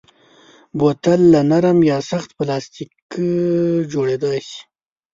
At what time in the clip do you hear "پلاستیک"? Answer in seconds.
2.37-2.91